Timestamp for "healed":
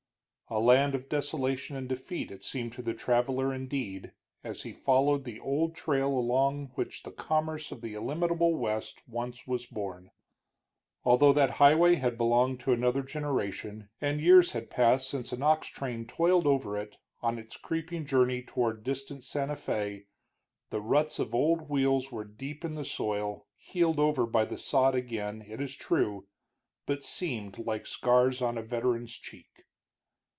23.55-23.99